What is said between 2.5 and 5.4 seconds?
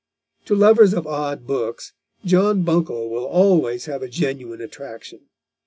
Buncle will always have a genuine attraction.